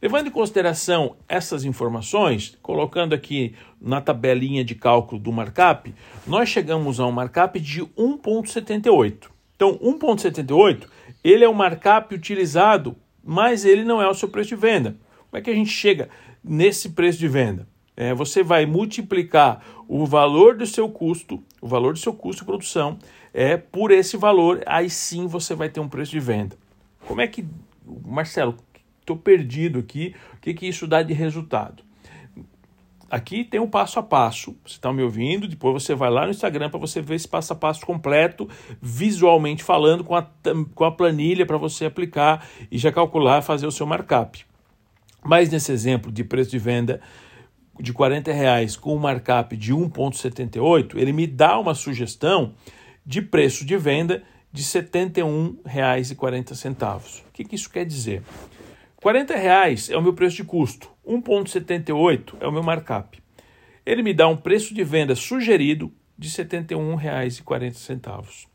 Levando 0.00 0.26
em 0.26 0.30
consideração 0.30 1.16
essas 1.26 1.64
informações, 1.64 2.56
colocando 2.60 3.14
aqui 3.14 3.54
na 3.80 4.00
tabelinha 4.00 4.62
de 4.62 4.74
cálculo 4.74 5.20
do 5.20 5.32
markup, 5.32 5.94
nós 6.26 6.48
chegamos 6.48 7.00
a 7.00 7.06
um 7.06 7.12
markup 7.12 7.58
de 7.58 7.82
1.78. 7.82 9.35
Então, 9.56 9.78
1.78, 9.78 10.86
ele 11.24 11.42
é 11.42 11.48
o 11.48 11.54
markup 11.54 12.14
utilizado, 12.14 12.94
mas 13.24 13.64
ele 13.64 13.82
não 13.82 14.00
é 14.00 14.08
o 14.08 14.14
seu 14.14 14.28
preço 14.28 14.50
de 14.50 14.56
venda. 14.56 14.96
Como 15.30 15.38
é 15.38 15.40
que 15.40 15.50
a 15.50 15.54
gente 15.54 15.70
chega 15.70 16.08
nesse 16.44 16.90
preço 16.90 17.18
de 17.18 17.26
venda? 17.26 17.66
É, 17.96 18.12
você 18.12 18.42
vai 18.42 18.66
multiplicar 18.66 19.64
o 19.88 20.04
valor 20.04 20.56
do 20.56 20.66
seu 20.66 20.88
custo, 20.90 21.42
o 21.60 21.66
valor 21.66 21.94
do 21.94 21.98
seu 21.98 22.12
custo 22.12 22.42
de 22.42 22.46
produção, 22.46 22.98
é 23.32 23.56
por 23.56 23.90
esse 23.90 24.16
valor, 24.16 24.62
aí 24.66 24.90
sim 24.90 25.26
você 25.26 25.54
vai 25.54 25.70
ter 25.70 25.80
um 25.80 25.88
preço 25.88 26.12
de 26.12 26.20
venda. 26.20 26.56
Como 27.06 27.22
é 27.22 27.26
que, 27.26 27.46
Marcelo, 28.04 28.54
estou 29.00 29.16
perdido 29.16 29.78
aqui, 29.78 30.14
o 30.34 30.40
que, 30.40 30.52
que 30.52 30.66
isso 30.66 30.86
dá 30.86 31.02
de 31.02 31.14
resultado? 31.14 31.85
Aqui 33.08 33.44
tem 33.44 33.60
um 33.60 33.68
passo 33.68 34.00
a 34.00 34.02
passo, 34.02 34.56
você 34.64 34.74
está 34.74 34.92
me 34.92 35.00
ouvindo, 35.00 35.46
depois 35.46 35.82
você 35.82 35.94
vai 35.94 36.10
lá 36.10 36.24
no 36.24 36.32
Instagram 36.32 36.68
para 36.68 36.80
você 36.80 37.00
ver 37.00 37.14
esse 37.14 37.28
passo 37.28 37.52
a 37.52 37.56
passo 37.56 37.86
completo, 37.86 38.48
visualmente 38.82 39.62
falando, 39.62 40.02
com 40.02 40.16
a, 40.16 40.28
com 40.74 40.84
a 40.84 40.90
planilha 40.90 41.46
para 41.46 41.56
você 41.56 41.84
aplicar 41.84 42.44
e 42.70 42.76
já 42.76 42.90
calcular, 42.90 43.42
fazer 43.42 43.66
o 43.66 43.70
seu 43.70 43.86
markup. 43.86 44.44
Mas 45.24 45.50
nesse 45.50 45.70
exemplo 45.70 46.10
de 46.10 46.24
preço 46.24 46.50
de 46.50 46.58
venda, 46.58 47.00
de 47.78 47.92
40 47.92 48.32
reais 48.32 48.74
com 48.76 48.96
um 48.96 48.98
markup 48.98 49.56
de 49.56 49.72
1,78, 49.72 50.96
ele 50.96 51.12
me 51.12 51.28
dá 51.28 51.58
uma 51.58 51.74
sugestão 51.74 52.54
de 53.04 53.20
preço 53.22 53.64
de 53.64 53.76
venda 53.76 54.24
de 54.52 54.62
R$ 54.62 54.68
71,40. 54.68 57.22
O 57.28 57.32
que, 57.32 57.44
que 57.44 57.54
isso 57.54 57.70
quer 57.70 57.84
dizer? 57.84 58.24
40 59.06 59.36
reais 59.36 59.88
é 59.88 59.96
o 59.96 60.02
meu 60.02 60.14
preço 60.14 60.38
de 60.38 60.42
custo, 60.42 60.90
1,78 61.06 62.38
é 62.40 62.48
o 62.48 62.50
meu 62.50 62.64
markup. 62.64 63.22
Ele 63.86 64.02
me 64.02 64.12
dá 64.12 64.26
um 64.26 64.36
preço 64.36 64.74
de 64.74 64.82
venda 64.82 65.14
sugerido 65.14 65.92
de 66.18 66.28
R$ 66.28 66.44
71,40. 66.44 68.48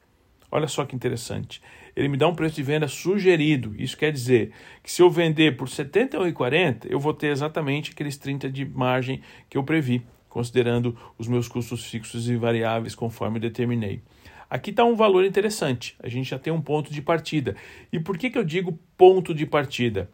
Olha 0.52 0.68
só 0.68 0.84
que 0.84 0.94
interessante. 0.94 1.62
Ele 1.96 2.10
me 2.10 2.18
dá 2.18 2.28
um 2.28 2.36
preço 2.36 2.58
de 2.58 2.64
venda 2.64 2.90
sugerido. 2.90 3.74
Isso 3.78 3.96
quer 3.96 4.12
dizer 4.12 4.52
que 4.84 4.92
se 4.92 5.02
eu 5.02 5.10
vender 5.10 5.56
por 5.56 5.70
R$ 5.70 5.74
71,40, 5.74 6.88
eu 6.90 7.00
vou 7.00 7.14
ter 7.14 7.28
exatamente 7.28 7.92
aqueles 7.92 8.18
30 8.18 8.50
de 8.50 8.66
margem 8.66 9.22
que 9.50 9.58
eu 9.58 9.64
previ, 9.64 10.06
considerando 10.28 10.98
os 11.18 11.30
meus 11.30 11.48
custos 11.48 11.86
fixos 11.86 12.28
e 12.28 12.36
variáveis 12.36 12.94
conforme 12.94 13.40
determinei. 13.40 14.02
Aqui 14.50 14.72
está 14.72 14.84
um 14.84 14.98
valor 14.98 15.24
interessante. 15.24 15.96
A 16.04 16.10
gente 16.10 16.30
já 16.30 16.38
tem 16.38 16.52
um 16.52 16.62
ponto 16.62 16.92
de 16.92 17.02
partida. 17.02 17.56
E 17.90 18.02
por 18.02 18.18
que, 18.18 18.30
que 18.30 18.38
eu 18.38 18.44
digo 18.44 18.78
ponto 18.98 19.34
de 19.34 19.46
partida? 19.46 20.12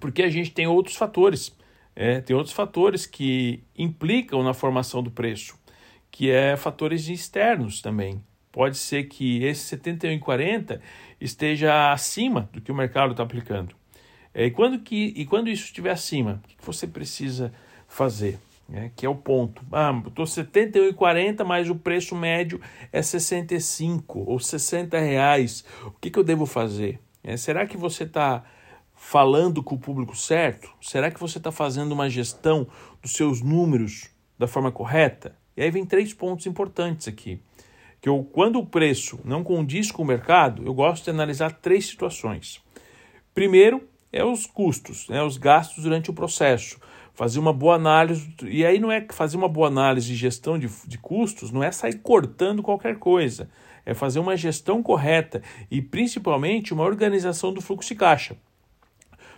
Porque 0.00 0.22
a 0.22 0.30
gente 0.30 0.50
tem 0.50 0.66
outros 0.66 0.96
fatores. 0.96 1.56
É, 1.94 2.20
tem 2.20 2.34
outros 2.34 2.54
fatores 2.54 3.04
que 3.06 3.62
implicam 3.76 4.42
na 4.42 4.54
formação 4.54 5.02
do 5.02 5.10
preço, 5.10 5.58
que 6.10 6.30
é 6.30 6.56
fatores 6.56 7.06
externos 7.08 7.82
também. 7.82 8.22
Pode 8.50 8.76
ser 8.76 9.04
que 9.04 9.42
esse 9.44 9.76
71,40 9.76 10.80
esteja 11.20 11.92
acima 11.92 12.48
do 12.52 12.60
que 12.60 12.72
o 12.72 12.74
mercado 12.74 13.12
está 13.12 13.22
aplicando. 13.22 13.74
É, 14.34 14.46
e, 14.46 14.50
quando 14.50 14.78
que, 14.78 15.12
e 15.16 15.24
quando 15.26 15.48
isso 15.48 15.64
estiver 15.64 15.90
acima, 15.90 16.42
o 16.44 16.48
que 16.48 16.64
você 16.64 16.86
precisa 16.86 17.52
fazer? 17.86 18.38
É, 18.72 18.90
que 18.96 19.04
é 19.04 19.08
o 19.08 19.14
ponto. 19.14 19.62
Ah, 19.70 20.02
estou 20.06 20.24
71,40, 20.24 21.44
mas 21.44 21.68
o 21.68 21.74
preço 21.74 22.14
médio 22.14 22.60
é 22.90 23.02
65 23.02 24.20
ou 24.20 24.38
60 24.38 24.98
reais. 24.98 25.64
O 25.84 25.90
que, 25.90 26.10
que 26.10 26.18
eu 26.18 26.24
devo 26.24 26.46
fazer? 26.46 26.98
É, 27.22 27.36
será 27.36 27.66
que 27.66 27.76
você 27.76 28.04
está 28.04 28.44
falando 29.04 29.64
com 29.64 29.74
o 29.74 29.78
público 29.78 30.16
certo? 30.16 30.70
Será 30.80 31.10
que 31.10 31.18
você 31.18 31.36
está 31.36 31.50
fazendo 31.50 31.90
uma 31.90 32.08
gestão 32.08 32.66
dos 33.02 33.12
seus 33.12 33.42
números 33.42 34.08
da 34.38 34.46
forma 34.46 34.70
correta? 34.70 35.36
E 35.56 35.62
aí 35.62 35.70
vem 35.72 35.84
três 35.84 36.14
pontos 36.14 36.46
importantes 36.46 37.08
aqui. 37.08 37.40
Que 38.00 38.08
eu, 38.08 38.22
quando 38.32 38.60
o 38.60 38.64
preço 38.64 39.18
não 39.24 39.42
condiz 39.42 39.90
com 39.90 40.02
o 40.02 40.06
mercado, 40.06 40.62
eu 40.64 40.72
gosto 40.72 41.04
de 41.04 41.10
analisar 41.10 41.50
três 41.50 41.84
situações. 41.86 42.62
Primeiro 43.34 43.82
é 44.12 44.24
os 44.24 44.46
custos, 44.46 45.08
né, 45.08 45.20
os 45.22 45.36
gastos 45.36 45.82
durante 45.82 46.08
o 46.08 46.14
processo. 46.14 46.80
Fazer 47.12 47.40
uma 47.40 47.52
boa 47.52 47.74
análise, 47.74 48.32
e 48.44 48.64
aí 48.64 48.78
não 48.78 48.90
é 48.90 49.04
fazer 49.10 49.36
uma 49.36 49.48
boa 49.48 49.66
análise 49.66 50.06
de 50.06 50.14
gestão 50.14 50.56
de, 50.56 50.70
de 50.86 50.96
custos, 50.96 51.50
não 51.50 51.62
é 51.62 51.72
sair 51.72 51.98
cortando 51.98 52.62
qualquer 52.62 52.98
coisa. 52.98 53.50
É 53.84 53.94
fazer 53.94 54.20
uma 54.20 54.36
gestão 54.36 54.80
correta 54.80 55.42
e 55.68 55.82
principalmente 55.82 56.72
uma 56.72 56.84
organização 56.84 57.52
do 57.52 57.60
fluxo 57.60 57.88
de 57.88 57.96
caixa. 57.96 58.36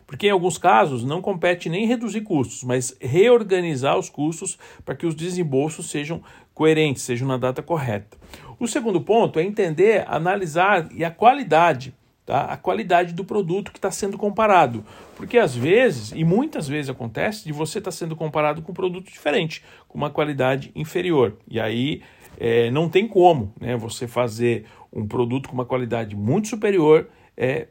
Porque 0.06 0.26
em 0.26 0.30
alguns 0.30 0.58
casos 0.58 1.04
não 1.04 1.22
compete 1.22 1.68
nem 1.68 1.86
reduzir 1.86 2.20
custos, 2.20 2.62
mas 2.62 2.96
reorganizar 3.00 3.98
os 3.98 4.08
custos 4.08 4.58
para 4.84 4.94
que 4.94 5.06
os 5.06 5.14
desembolsos 5.14 5.90
sejam 5.90 6.22
coerentes, 6.52 7.02
sejam 7.02 7.26
na 7.26 7.36
data 7.36 7.62
correta. 7.62 8.16
O 8.58 8.68
segundo 8.68 9.00
ponto 9.00 9.38
é 9.38 9.42
entender, 9.42 10.04
analisar 10.06 10.88
e 10.92 11.04
a 11.04 11.10
qualidade, 11.10 11.94
tá? 12.24 12.44
a 12.44 12.56
qualidade 12.56 13.12
do 13.12 13.24
produto 13.24 13.72
que 13.72 13.78
está 13.78 13.90
sendo 13.90 14.16
comparado. 14.16 14.84
Porque 15.16 15.38
às 15.38 15.54
vezes, 15.54 16.12
e 16.12 16.24
muitas 16.24 16.68
vezes 16.68 16.90
acontece, 16.90 17.44
de 17.44 17.52
você 17.52 17.78
estar 17.78 17.90
tá 17.90 17.96
sendo 17.96 18.14
comparado 18.14 18.62
com 18.62 18.72
um 18.72 18.74
produto 18.74 19.10
diferente, 19.10 19.62
com 19.88 19.98
uma 19.98 20.10
qualidade 20.10 20.70
inferior. 20.74 21.36
E 21.48 21.58
aí 21.58 22.02
é, 22.38 22.70
não 22.70 22.88
tem 22.88 23.06
como 23.06 23.52
né, 23.60 23.76
você 23.76 24.06
fazer 24.06 24.66
um 24.92 25.06
produto 25.06 25.48
com 25.48 25.54
uma 25.54 25.64
qualidade 25.64 26.14
muito 26.14 26.48
superior 26.48 27.08
é, 27.36 27.68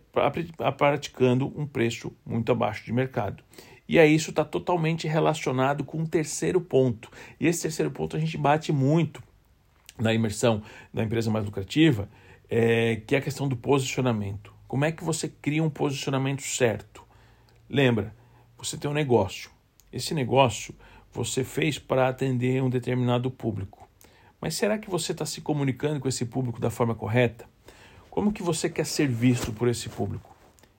praticando 0.78 1.52
um 1.60 1.66
preço 1.66 2.12
muito 2.26 2.52
abaixo 2.52 2.86
de 2.86 2.94
mercado. 2.94 3.44
E 3.88 4.00
aí 4.00 4.16
isso 4.16 4.30
está 4.30 4.46
totalmente 4.46 5.08
relacionado 5.08 5.84
com 5.84 6.00
um 6.00 6.06
terceiro 6.06 6.62
ponto. 6.62 7.12
E 7.40 7.48
esse 7.48 7.62
terceiro 7.62 7.92
ponto 7.92 8.16
a 8.16 8.20
gente 8.20 8.38
bate 8.38 8.72
muito 8.72 9.22
na 10.00 10.14
imersão 10.14 10.64
da 10.94 11.04
empresa 11.04 11.30
mais 11.30 11.46
lucrativa, 11.46 12.10
é, 12.50 13.02
que 13.08 13.16
é 13.16 13.18
a 13.18 13.22
questão 13.22 13.48
do 13.48 13.56
posicionamento. 13.56 14.54
Como 14.68 14.86
é 14.86 14.92
que 14.92 15.04
você 15.04 15.28
cria 15.28 15.64
um 15.64 15.70
posicionamento 15.70 16.42
certo? 16.42 17.04
Lembra, 17.70 18.16
você 18.58 18.78
tem 18.78 18.90
um 18.90 18.94
negócio. 18.94 19.52
Esse 19.92 20.14
negócio 20.14 20.74
você 21.12 21.44
fez 21.44 21.78
para 21.78 22.08
atender 22.08 22.64
um 22.64 22.70
determinado 22.70 23.30
público. 23.30 23.88
Mas 24.42 24.56
será 24.56 24.78
que 24.78 24.90
você 24.90 25.12
está 25.12 25.26
se 25.26 25.42
comunicando 25.42 26.00
com 26.00 26.08
esse 26.08 26.26
público 26.26 26.60
da 26.60 26.70
forma 26.70 26.96
correta? 26.96 27.48
Como 28.14 28.32
que 28.32 28.44
você 28.44 28.70
quer 28.70 28.86
ser 28.86 29.08
visto 29.08 29.52
por 29.52 29.68
esse 29.68 29.90
público? 29.90 30.36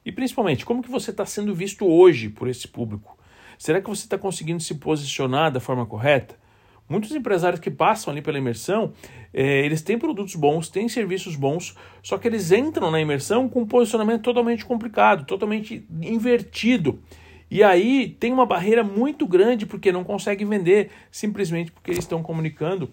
E 0.07 0.13
principalmente, 0.13 0.65
como 0.65 0.81
que 0.81 0.89
você 0.89 1.11
está 1.11 1.27
sendo 1.27 1.53
visto 1.53 1.85
hoje 1.85 2.29
por 2.29 2.47
esse 2.47 2.69
público? 2.69 3.19
Será 3.59 3.81
que 3.81 3.89
você 3.89 4.05
está 4.05 4.17
conseguindo 4.17 4.63
se 4.63 4.77
posicionar 4.77 5.51
da 5.51 5.59
forma 5.59 5.85
correta? 5.85 6.37
Muitos 6.89 7.11
empresários 7.11 7.59
que 7.61 7.73
passam 7.73 8.13
ali 8.13 8.23
pela 8.23 8.39
imersão, 8.39 8.93
é, 9.33 9.67
eles 9.67 9.83
têm 9.83 9.99
produtos 9.99 10.37
bons, 10.37 10.69
têm 10.69 10.89
serviços 10.89 11.35
bons, 11.35 11.77
só 12.05 12.19
que 12.19 12.29
eles 12.29 12.53
entram 12.53 12.89
na 12.93 13.01
imersão 13.01 13.49
com 13.49 13.63
um 13.63 13.67
posicionamento 13.67 14.23
totalmente 14.23 14.65
complicado, 14.65 15.27
totalmente 15.27 15.85
invertido. 16.03 17.01
E 17.51 17.65
aí 17.65 18.11
tem 18.21 18.33
uma 18.33 18.47
barreira 18.47 18.85
muito 18.85 19.27
grande 19.27 19.67
porque 19.67 19.91
não 19.91 20.05
conseguem 20.05 20.49
vender, 20.49 20.93
simplesmente 21.11 21.73
porque 21.73 21.91
eles 21.91 22.05
estão 22.05 22.23
comunicando, 22.23 22.93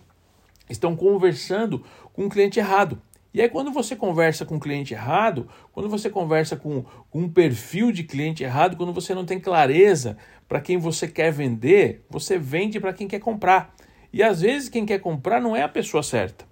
estão 0.68 0.96
conversando 0.96 1.86
com 2.12 2.26
o 2.26 2.30
cliente 2.30 2.58
errado. 2.58 3.00
E 3.34 3.42
aí, 3.42 3.48
quando 3.48 3.72
você 3.72 3.96
conversa 3.96 4.46
com 4.46 4.56
um 4.56 4.60
cliente 4.60 4.94
errado, 4.94 5.48
quando 5.72 5.88
você 5.88 6.10
conversa 6.10 6.56
com, 6.58 6.84
com 7.10 7.20
um 7.22 7.30
perfil 7.30 7.92
de 7.92 8.04
cliente 8.04 8.44
errado, 8.44 8.76
quando 8.76 8.92
você 8.92 9.16
não 9.16 9.26
tem 9.26 9.40
clareza 9.40 10.18
para 10.50 10.60
quem 10.60 10.78
você 10.78 11.08
quer 11.08 11.32
vender, 11.32 12.06
você 12.10 12.38
vende 12.38 12.80
para 12.80 12.92
quem 12.92 13.08
quer 13.08 13.20
comprar. 13.20 13.74
E 14.12 14.22
às 14.22 14.42
vezes 14.42 14.68
quem 14.68 14.86
quer 14.86 15.00
comprar 15.00 15.40
não 15.40 15.56
é 15.56 15.64
a 15.64 15.70
pessoa 15.70 16.04
certa. 16.04 16.46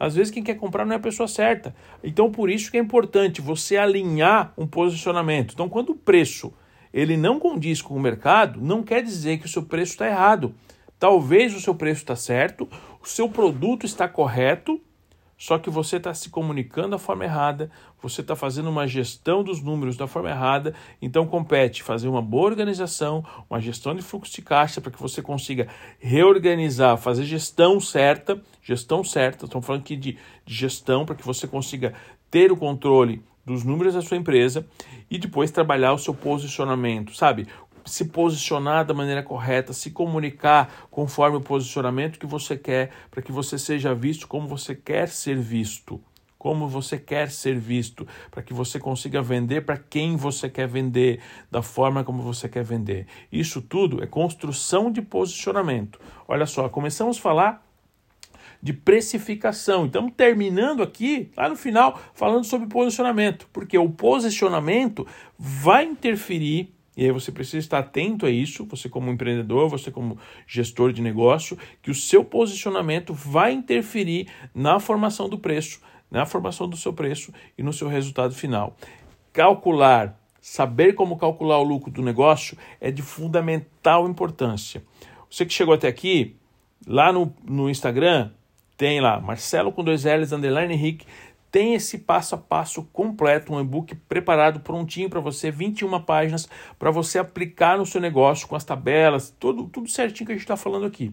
Às 0.00 0.16
vezes 0.16 0.32
quem 0.32 0.42
quer 0.42 0.54
comprar 0.54 0.84
não 0.84 0.94
é 0.94 0.96
a 0.96 1.00
pessoa 1.00 1.28
certa. 1.28 1.74
Então 2.02 2.32
por 2.32 2.50
isso 2.50 2.70
que 2.70 2.76
é 2.76 2.80
importante 2.80 3.40
você 3.40 3.76
alinhar 3.76 4.52
um 4.58 4.66
posicionamento. 4.66 5.52
Então 5.52 5.68
quando 5.68 5.90
o 5.90 5.94
preço 5.94 6.52
ele 6.92 7.16
não 7.16 7.38
condiz 7.38 7.80
com 7.80 7.94
o 7.94 8.00
mercado, 8.00 8.60
não 8.60 8.82
quer 8.82 9.02
dizer 9.02 9.38
que 9.38 9.46
o 9.46 9.48
seu 9.48 9.62
preço 9.62 9.92
está 9.92 10.08
errado. 10.08 10.52
Talvez 10.98 11.54
o 11.54 11.60
seu 11.60 11.74
preço 11.74 12.00
está 12.00 12.16
certo, 12.16 12.68
o 13.00 13.06
seu 13.06 13.28
produto 13.28 13.86
está 13.86 14.08
correto, 14.08 14.80
só 15.40 15.58
que 15.58 15.70
você 15.70 15.96
está 15.96 16.12
se 16.12 16.28
comunicando 16.28 16.90
da 16.90 16.98
forma 16.98 17.24
errada, 17.24 17.70
você 18.02 18.20
está 18.20 18.36
fazendo 18.36 18.68
uma 18.68 18.86
gestão 18.86 19.42
dos 19.42 19.62
números 19.62 19.96
da 19.96 20.06
forma 20.06 20.28
errada, 20.28 20.74
então 21.00 21.26
compete 21.26 21.82
fazer 21.82 22.08
uma 22.08 22.20
boa 22.20 22.44
organização, 22.44 23.24
uma 23.48 23.58
gestão 23.58 23.94
de 23.94 24.02
fluxo 24.02 24.34
de 24.34 24.42
caixa 24.42 24.82
para 24.82 24.92
que 24.92 25.00
você 25.00 25.22
consiga 25.22 25.66
reorganizar, 25.98 26.98
fazer 26.98 27.24
gestão 27.24 27.80
certa, 27.80 28.38
gestão 28.62 29.02
certa, 29.02 29.46
estamos 29.46 29.66
falando 29.66 29.80
aqui 29.80 29.96
de, 29.96 30.18
de 30.44 30.54
gestão 30.54 31.06
para 31.06 31.14
que 31.14 31.24
você 31.24 31.48
consiga 31.48 31.94
ter 32.30 32.52
o 32.52 32.56
controle 32.56 33.22
dos 33.42 33.64
números 33.64 33.94
da 33.94 34.02
sua 34.02 34.18
empresa 34.18 34.66
e 35.10 35.16
depois 35.16 35.50
trabalhar 35.50 35.94
o 35.94 35.98
seu 35.98 36.12
posicionamento, 36.12 37.16
sabe? 37.16 37.48
Se 37.84 38.06
posicionar 38.06 38.84
da 38.84 38.94
maneira 38.94 39.22
correta, 39.22 39.72
se 39.72 39.90
comunicar 39.90 40.86
conforme 40.90 41.36
o 41.36 41.40
posicionamento 41.40 42.18
que 42.18 42.26
você 42.26 42.56
quer, 42.56 42.90
para 43.10 43.22
que 43.22 43.32
você 43.32 43.58
seja 43.58 43.94
visto 43.94 44.26
como 44.26 44.46
você 44.46 44.74
quer 44.74 45.08
ser 45.08 45.36
visto. 45.36 46.00
Como 46.38 46.66
você 46.66 46.98
quer 46.98 47.30
ser 47.30 47.58
visto, 47.58 48.08
para 48.30 48.42
que 48.42 48.54
você 48.54 48.80
consiga 48.80 49.20
vender 49.20 49.66
para 49.66 49.76
quem 49.76 50.16
você 50.16 50.48
quer 50.48 50.66
vender, 50.66 51.20
da 51.50 51.60
forma 51.60 52.02
como 52.02 52.22
você 52.22 52.48
quer 52.48 52.64
vender. 52.64 53.06
Isso 53.30 53.60
tudo 53.60 54.02
é 54.02 54.06
construção 54.06 54.90
de 54.90 55.02
posicionamento. 55.02 56.00
Olha 56.26 56.46
só, 56.46 56.66
começamos 56.70 57.18
a 57.18 57.20
falar 57.20 57.70
de 58.62 58.72
precificação. 58.72 59.86
Estamos 59.86 60.12
terminando 60.16 60.82
aqui, 60.82 61.30
lá 61.36 61.48
no 61.48 61.56
final, 61.56 62.00
falando 62.14 62.44
sobre 62.44 62.68
posicionamento, 62.68 63.48
porque 63.52 63.76
o 63.78 63.90
posicionamento 63.90 65.06
vai 65.38 65.84
interferir 65.84 66.74
e 67.00 67.04
aí 67.04 67.10
você 67.10 67.32
precisa 67.32 67.56
estar 67.56 67.78
atento 67.78 68.26
a 68.26 68.30
isso, 68.30 68.66
você 68.66 68.86
como 68.86 69.10
empreendedor, 69.10 69.70
você 69.70 69.90
como 69.90 70.18
gestor 70.46 70.92
de 70.92 71.00
negócio, 71.00 71.56
que 71.80 71.90
o 71.90 71.94
seu 71.94 72.22
posicionamento 72.22 73.14
vai 73.14 73.54
interferir 73.54 74.28
na 74.54 74.78
formação 74.78 75.26
do 75.26 75.38
preço, 75.38 75.80
na 76.10 76.26
formação 76.26 76.68
do 76.68 76.76
seu 76.76 76.92
preço 76.92 77.32
e 77.56 77.62
no 77.62 77.72
seu 77.72 77.88
resultado 77.88 78.34
final. 78.34 78.76
Calcular, 79.32 80.20
saber 80.42 80.92
como 80.92 81.16
calcular 81.16 81.58
o 81.58 81.62
lucro 81.62 81.90
do 81.90 82.02
negócio 82.02 82.54
é 82.78 82.90
de 82.90 83.00
fundamental 83.00 84.06
importância. 84.06 84.82
Você 85.30 85.46
que 85.46 85.54
chegou 85.54 85.72
até 85.72 85.88
aqui, 85.88 86.36
lá 86.86 87.10
no, 87.10 87.34
no 87.42 87.70
Instagram, 87.70 88.30
tem 88.76 89.00
lá 89.00 89.18
Marcelo 89.18 89.72
com 89.72 89.82
dois 89.82 90.04
L's, 90.04 90.32
underline 90.32 90.74
Henrique, 90.74 91.06
tem 91.50 91.74
esse 91.74 91.98
passo 91.98 92.34
a 92.34 92.38
passo 92.38 92.84
completo, 92.92 93.52
um 93.52 93.60
e-book 93.60 93.94
preparado, 93.94 94.60
prontinho 94.60 95.10
para 95.10 95.20
você, 95.20 95.50
21 95.50 96.00
páginas 96.02 96.48
para 96.78 96.90
você 96.90 97.18
aplicar 97.18 97.78
no 97.78 97.86
seu 97.86 98.00
negócio 98.00 98.46
com 98.46 98.56
as 98.56 98.64
tabelas, 98.64 99.34
tudo, 99.38 99.64
tudo 99.64 99.88
certinho 99.88 100.26
que 100.26 100.32
a 100.32 100.34
gente 100.34 100.44
está 100.44 100.56
falando 100.56 100.86
aqui. 100.86 101.12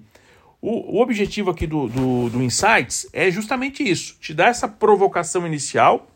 O, 0.61 0.97
o 0.97 1.01
objetivo 1.01 1.51
aqui 1.51 1.67
do, 1.67 1.87
do, 1.87 2.29
do 2.29 2.43
Insights 2.43 3.07
é 3.13 3.29
justamente 3.29 3.87
isso: 3.87 4.17
te 4.19 4.33
dar 4.33 4.47
essa 4.47 4.67
provocação 4.67 5.45
inicial 5.45 6.07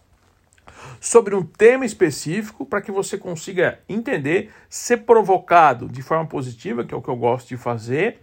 sobre 0.99 1.35
um 1.35 1.43
tema 1.43 1.85
específico 1.85 2.65
para 2.65 2.81
que 2.81 2.91
você 2.91 3.17
consiga 3.17 3.79
entender, 3.89 4.51
ser 4.69 4.97
provocado 4.97 5.87
de 5.87 6.01
forma 6.01 6.27
positiva, 6.27 6.83
que 6.83 6.93
é 6.93 6.97
o 6.97 7.01
que 7.01 7.09
eu 7.09 7.15
gosto 7.15 7.49
de 7.49 7.57
fazer, 7.57 8.19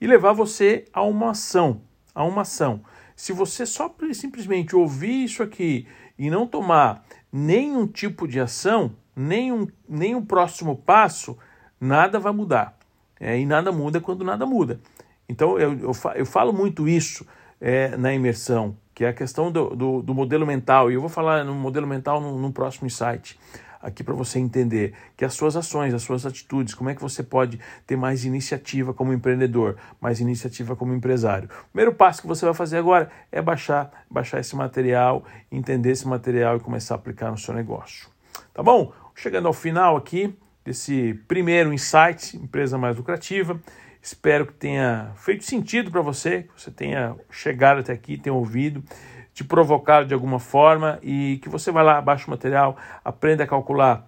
e 0.00 0.06
levar 0.06 0.32
você 0.32 0.84
a 0.92 1.02
uma 1.02 1.30
ação, 1.30 1.82
a 2.14 2.24
uma 2.24 2.42
ação. 2.42 2.82
Se 3.20 3.34
você 3.34 3.66
só 3.66 3.94
simplesmente 4.14 4.74
ouvir 4.74 5.24
isso 5.24 5.42
aqui 5.42 5.86
e 6.18 6.30
não 6.30 6.46
tomar 6.46 7.04
nenhum 7.30 7.86
tipo 7.86 8.26
de 8.26 8.40
ação, 8.40 8.96
nenhum, 9.14 9.68
nenhum 9.86 10.24
próximo 10.24 10.74
passo, 10.74 11.36
nada 11.78 12.18
vai 12.18 12.32
mudar. 12.32 12.78
É, 13.20 13.38
e 13.38 13.44
nada 13.44 13.70
muda 13.70 14.00
quando 14.00 14.24
nada 14.24 14.46
muda. 14.46 14.80
Então 15.28 15.58
eu, 15.58 15.78
eu, 15.80 15.92
eu 16.14 16.24
falo 16.24 16.50
muito 16.50 16.88
isso 16.88 17.26
é, 17.60 17.94
na 17.94 18.10
imersão, 18.14 18.74
que 18.94 19.04
é 19.04 19.08
a 19.08 19.12
questão 19.12 19.52
do, 19.52 19.76
do, 19.76 20.00
do, 20.00 20.14
modelo 20.14 20.46
mental. 20.46 20.90
E 20.90 20.94
eu 20.94 21.00
vou 21.02 21.10
falar 21.10 21.44
no 21.44 21.54
modelo 21.54 21.86
mental 21.86 22.22
no, 22.22 22.38
no 22.38 22.50
próximo 22.50 22.86
insight 22.86 23.38
aqui 23.80 24.04
para 24.04 24.14
você 24.14 24.38
entender 24.38 24.92
que 25.16 25.24
as 25.24 25.32
suas 25.32 25.56
ações, 25.56 25.94
as 25.94 26.02
suas 26.02 26.26
atitudes, 26.26 26.74
como 26.74 26.90
é 26.90 26.94
que 26.94 27.00
você 27.00 27.22
pode 27.22 27.58
ter 27.86 27.96
mais 27.96 28.24
iniciativa 28.24 28.92
como 28.92 29.12
empreendedor, 29.12 29.76
mais 30.00 30.20
iniciativa 30.20 30.76
como 30.76 30.94
empresário. 30.94 31.48
O 31.68 31.72
primeiro 31.72 31.94
passo 31.94 32.20
que 32.20 32.28
você 32.28 32.44
vai 32.44 32.54
fazer 32.54 32.78
agora 32.78 33.10
é 33.32 33.40
baixar, 33.40 33.90
baixar 34.10 34.40
esse 34.40 34.54
material, 34.54 35.24
entender 35.50 35.92
esse 35.92 36.06
material 36.06 36.56
e 36.56 36.60
começar 36.60 36.94
a 36.94 36.98
aplicar 36.98 37.30
no 37.30 37.38
seu 37.38 37.54
negócio. 37.54 38.08
Tá 38.52 38.62
bom? 38.62 38.92
Chegando 39.14 39.48
ao 39.48 39.54
final 39.54 39.96
aqui 39.96 40.36
desse 40.64 41.14
primeiro 41.26 41.72
insight, 41.72 42.36
empresa 42.36 42.76
mais 42.76 42.96
lucrativa. 42.96 43.60
Espero 44.02 44.46
que 44.46 44.54
tenha 44.54 45.12
feito 45.16 45.44
sentido 45.44 45.90
para 45.90 46.00
você, 46.00 46.44
que 46.44 46.60
você 46.60 46.70
tenha 46.70 47.14
chegado 47.30 47.80
até 47.80 47.92
aqui, 47.92 48.16
tenha 48.16 48.34
ouvido 48.34 48.82
te 49.40 49.44
provocar 49.44 50.04
de 50.04 50.12
alguma 50.12 50.38
forma 50.38 50.98
e 51.02 51.38
que 51.42 51.48
você 51.48 51.72
vai 51.72 51.82
lá, 51.82 51.98
baixe 51.98 52.26
o 52.26 52.30
material, 52.30 52.76
aprenda 53.02 53.44
a 53.44 53.46
calcular 53.46 54.06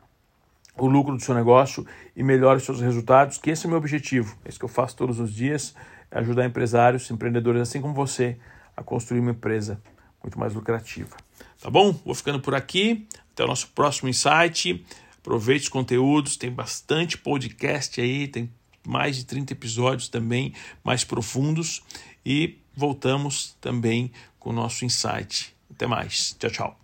o 0.77 0.87
lucro 0.87 1.17
do 1.17 1.23
seu 1.23 1.35
negócio 1.35 1.87
e 2.15 2.23
melhore 2.23 2.59
os 2.59 2.65
seus 2.65 2.83
resultados, 2.83 3.39
que 3.39 3.49
esse 3.49 3.65
é 3.65 3.67
o 3.67 3.71
meu 3.71 3.79
objetivo. 3.79 4.37
É 4.45 4.51
isso 4.51 4.59
que 4.59 4.65
eu 4.67 4.69
faço 4.69 4.95
todos 4.95 5.19
os 5.19 5.33
dias, 5.33 5.75
é 6.11 6.19
ajudar 6.19 6.45
empresários, 6.45 7.11
empreendedores 7.11 7.63
assim 7.63 7.81
como 7.81 7.95
você 7.95 8.37
a 8.77 8.83
construir 8.83 9.21
uma 9.21 9.31
empresa 9.31 9.81
muito 10.23 10.39
mais 10.39 10.53
lucrativa. 10.53 11.17
Tá 11.63 11.71
bom? 11.71 11.93
Vou 12.05 12.15
ficando 12.15 12.39
por 12.39 12.55
aqui. 12.55 13.07
Até 13.33 13.45
o 13.45 13.47
nosso 13.47 13.69
próximo 13.69 14.11
insight. 14.11 14.85
Aproveite 15.19 15.65
os 15.65 15.69
conteúdos, 15.71 16.37
tem 16.37 16.51
bastante 16.51 17.17
podcast 17.17 17.99
aí, 17.99 18.29
tem 18.29 18.51
mais 18.87 19.17
de 19.17 19.25
30 19.25 19.55
episódios 19.55 20.09
também 20.09 20.53
mais 20.85 21.05
profundos 21.05 21.83
e 22.27 22.59
voltamos 22.77 23.57
também 23.61 24.11
com 24.43 24.51
o 24.51 24.53
nosso 24.53 24.85
insight. 24.85 25.55
Até 25.71 25.87
mais. 25.87 26.35
Tchau, 26.39 26.51
tchau. 26.51 26.82